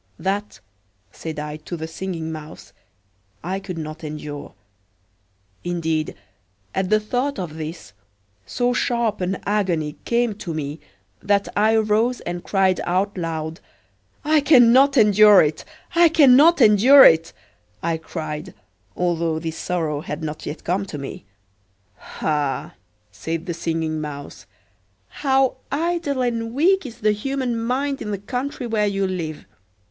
That," 0.17 0.59
said 1.11 1.37
I 1.37 1.57
to 1.57 1.77
the 1.77 1.85
Singing 1.87 2.31
Mouse, 2.31 2.73
"I 3.43 3.59
could 3.59 3.77
not 3.77 4.03
endure." 4.03 4.55
Indeed, 5.63 6.15
at 6.73 6.89
the 6.89 6.99
thought 6.99 7.37
of 7.37 7.53
this, 7.55 7.93
so 8.43 8.73
sharp 8.73 9.21
an 9.21 9.37
agony 9.45 9.97
came 10.05 10.33
to 10.39 10.55
me 10.55 10.79
that 11.21 11.49
I 11.55 11.75
arose 11.75 12.19
and 12.21 12.43
cried 12.43 12.79
out 12.85 13.15
loud. 13.15 13.59
"I 14.25 14.39
can 14.39 14.73
not 14.73 14.97
endure 14.97 15.43
it, 15.43 15.63
I 15.93 16.09
can 16.09 16.35
not 16.35 16.61
endure 16.61 17.05
it!" 17.05 17.31
I 17.83 17.97
cried 17.97 18.55
(although 18.95 19.37
this 19.37 19.57
sorrow 19.57 20.01
had 20.01 20.23
not 20.23 20.47
yet 20.47 20.63
come 20.63 20.83
to 20.87 20.97
me). 20.97 21.25
"Ah!" 22.21 22.73
said 23.11 23.45
the 23.45 23.53
Singing 23.53 24.01
Mouse, 24.01 24.47
"how 25.09 25.57
idle 25.71 26.23
and 26.23 26.55
weak 26.55 26.87
is 26.87 27.01
the 27.01 27.11
human 27.11 27.55
mind 27.55 28.01
in 28.01 28.09
the 28.09 28.17
country 28.17 28.65
where 28.65 28.87
you 28.87 29.05
live. 29.05 29.45